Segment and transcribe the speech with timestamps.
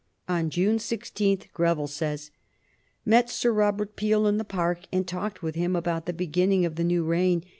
[0.27, 2.31] On June 16 Greville says:
[3.05, 6.73] "Met Sir Robert Peel in the Park, and talked with him about the beginning of
[6.75, 7.43] the new reign.